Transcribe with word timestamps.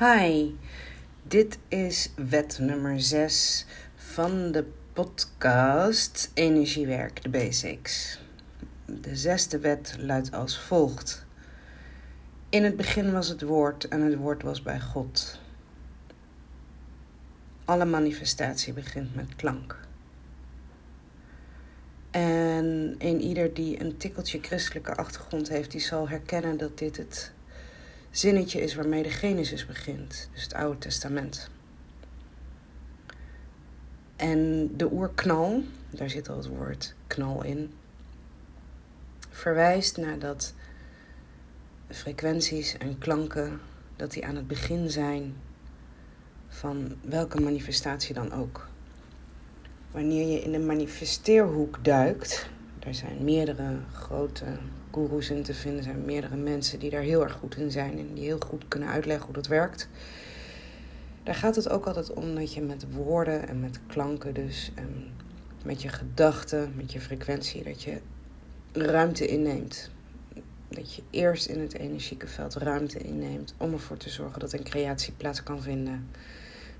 Hi, 0.00 0.54
dit 1.22 1.58
is 1.68 2.12
wet 2.16 2.58
nummer 2.58 3.00
6 3.00 3.66
van 3.94 4.52
de 4.52 4.64
podcast 4.92 6.30
Energiewerk, 6.34 7.22
de 7.22 7.28
Basics. 7.28 8.20
De 8.86 9.16
zesde 9.16 9.58
wet 9.58 9.96
luidt 9.98 10.32
als 10.32 10.58
volgt. 10.60 11.26
In 12.48 12.64
het 12.64 12.76
begin 12.76 13.12
was 13.12 13.28
het 13.28 13.42
woord 13.42 13.88
en 13.88 14.00
het 14.00 14.16
woord 14.16 14.42
was 14.42 14.62
bij 14.62 14.80
God. 14.80 15.40
Alle 17.64 17.84
manifestatie 17.84 18.72
begint 18.72 19.14
met 19.14 19.36
klank. 19.36 19.80
En 22.10 22.94
een 22.98 23.20
ieder 23.20 23.54
die 23.54 23.80
een 23.80 23.96
tikkeltje 23.96 24.38
christelijke 24.42 24.94
achtergrond 24.96 25.48
heeft, 25.48 25.70
die 25.70 25.80
zal 25.80 26.08
herkennen 26.08 26.56
dat 26.56 26.78
dit 26.78 26.96
het 26.96 27.32
zinnetje 28.10 28.60
is 28.60 28.74
waarmee 28.74 29.02
de 29.02 29.10
Genesis 29.10 29.66
begint, 29.66 30.28
dus 30.32 30.42
het 30.42 30.54
Oude 30.54 30.78
Testament. 30.78 31.50
En 34.16 34.70
de 34.76 34.92
oerknal, 34.92 35.62
daar 35.90 36.10
zit 36.10 36.28
al 36.28 36.36
het 36.36 36.46
woord 36.46 36.94
knal 37.06 37.44
in, 37.44 37.72
verwijst 39.30 39.96
naar 39.96 40.18
dat 40.18 40.54
frequenties 41.88 42.78
en 42.78 42.98
klanken, 42.98 43.60
dat 43.96 44.12
die 44.12 44.26
aan 44.26 44.36
het 44.36 44.46
begin 44.46 44.90
zijn 44.90 45.36
van 46.48 46.96
welke 47.02 47.40
manifestatie 47.40 48.14
dan 48.14 48.32
ook. 48.32 48.68
Wanneer 49.90 50.28
je 50.28 50.42
in 50.42 50.52
de 50.52 50.58
manifesteerhoek 50.58 51.84
duikt, 51.84 52.48
er 52.78 52.94
zijn 52.94 53.24
meerdere 53.24 53.76
grote 53.92 54.44
gurus 54.92 55.30
in 55.30 55.42
te 55.42 55.54
vinden. 55.54 55.82
Zijn 55.82 56.04
meerdere 56.04 56.36
mensen 56.36 56.78
die 56.78 56.90
daar 56.90 57.02
heel 57.02 57.22
erg 57.22 57.32
goed 57.32 57.56
in 57.56 57.70
zijn 57.70 57.98
en 57.98 58.14
die 58.14 58.24
heel 58.24 58.40
goed 58.46 58.68
kunnen 58.68 58.88
uitleggen 58.88 59.24
hoe 59.24 59.34
dat 59.34 59.46
werkt. 59.46 59.88
Daar 61.22 61.34
gaat 61.34 61.56
het 61.56 61.68
ook 61.68 61.86
altijd 61.86 62.12
om 62.12 62.34
dat 62.34 62.54
je 62.54 62.60
met 62.60 62.92
woorden 62.92 63.48
en 63.48 63.60
met 63.60 63.80
klanken, 63.86 64.34
dus 64.34 64.70
en 64.74 64.84
ehm, 64.84 65.64
met 65.64 65.82
je 65.82 65.88
gedachten, 65.88 66.72
met 66.76 66.92
je 66.92 67.00
frequentie, 67.00 67.62
dat 67.62 67.82
je 67.82 68.00
ruimte 68.72 69.26
inneemt. 69.26 69.90
Dat 70.68 70.94
je 70.94 71.02
eerst 71.10 71.46
in 71.46 71.60
het 71.60 71.74
energieke 71.74 72.26
veld 72.26 72.54
ruimte 72.54 72.98
inneemt 72.98 73.54
om 73.56 73.72
ervoor 73.72 73.96
te 73.96 74.10
zorgen 74.10 74.40
dat 74.40 74.52
een 74.52 74.64
creatie 74.64 75.12
plaats 75.12 75.42
kan 75.42 75.62
vinden. 75.62 76.08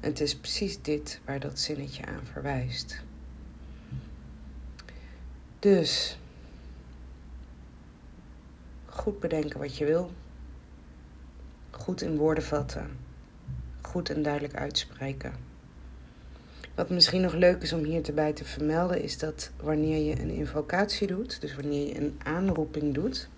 En 0.00 0.08
het 0.08 0.20
is 0.20 0.36
precies 0.36 0.82
dit 0.82 1.20
waar 1.24 1.40
dat 1.40 1.58
zinnetje 1.58 2.06
aan 2.06 2.26
verwijst. 2.32 3.02
Dus 5.58 6.18
goed 9.00 9.20
bedenken 9.20 9.58
wat 9.58 9.76
je 9.76 9.84
wil, 9.84 10.10
goed 11.70 12.02
in 12.02 12.16
woorden 12.16 12.44
vatten, 12.44 12.98
goed 13.80 14.10
en 14.10 14.22
duidelijk 14.22 14.54
uitspreken. 14.54 15.32
Wat 16.74 16.90
misschien 16.90 17.20
nog 17.20 17.34
leuk 17.34 17.62
is 17.62 17.72
om 17.72 17.84
hier 17.84 18.06
erbij 18.06 18.32
te 18.32 18.44
vermelden, 18.44 19.02
is 19.02 19.18
dat 19.18 19.50
wanneer 19.62 20.04
je 20.04 20.20
een 20.20 20.30
invocatie 20.30 21.06
doet, 21.06 21.40
dus 21.40 21.54
wanneer 21.54 21.86
je 21.86 22.00
een 22.00 22.20
aanroeping 22.24 22.94
doet, 22.94 23.28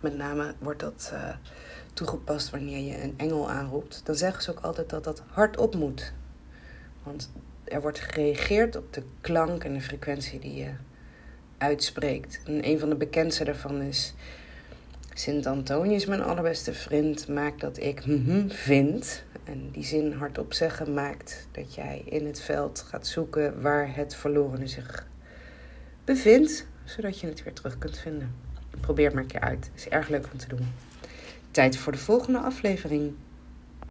met 0.00 0.16
name 0.16 0.54
wordt 0.58 0.80
dat 0.80 1.10
uh, 1.12 1.34
toegepast 1.92 2.50
wanneer 2.50 2.78
je 2.78 3.02
een 3.02 3.14
engel 3.16 3.50
aanroept, 3.50 4.00
dan 4.04 4.14
zeggen 4.14 4.42
ze 4.42 4.50
ook 4.50 4.60
altijd 4.60 4.90
dat 4.90 5.04
dat 5.04 5.22
hardop 5.26 5.74
moet. 5.74 6.12
Want 7.02 7.30
er 7.64 7.80
wordt 7.80 7.98
gereageerd 7.98 8.76
op 8.76 8.92
de 8.92 9.02
klank 9.20 9.64
en 9.64 9.72
de 9.72 9.80
frequentie 9.80 10.38
die 10.38 10.54
je 10.54 10.70
uitspreekt. 11.58 12.40
En 12.44 12.68
een 12.68 12.78
van 12.78 12.88
de 12.88 12.96
bekendste 12.96 13.44
daarvan 13.44 13.80
is... 13.82 14.14
Sint 15.14 15.46
Antonius, 15.46 16.06
mijn 16.06 16.22
allerbeste 16.22 16.72
vriend, 16.72 17.28
maakt 17.28 17.60
dat 17.60 17.78
ik 17.78 18.02
vind. 18.48 19.22
En 19.44 19.68
die 19.72 19.84
zin 19.84 20.12
hardop 20.12 20.52
zeggen 20.52 20.94
maakt 20.94 21.48
dat 21.52 21.74
jij 21.74 22.02
in 22.04 22.26
het 22.26 22.40
veld 22.40 22.80
gaat 22.80 23.06
zoeken 23.06 23.60
waar 23.60 23.96
het 23.96 24.14
verlorene 24.14 24.66
zich 24.66 25.06
bevindt, 26.04 26.66
zodat 26.84 27.20
je 27.20 27.26
het 27.26 27.42
weer 27.42 27.52
terug 27.52 27.78
kunt 27.78 27.98
vinden. 27.98 28.34
Probeer 28.80 29.04
het 29.04 29.14
maar 29.14 29.22
een 29.22 29.28
keer 29.28 29.40
uit. 29.40 29.70
Is 29.74 29.88
erg 29.88 30.08
leuk 30.08 30.28
om 30.32 30.38
te 30.38 30.48
doen. 30.48 30.66
Tijd 31.50 31.76
voor 31.76 31.92
de 31.92 31.98
volgende 31.98 32.38
aflevering. 32.38 33.14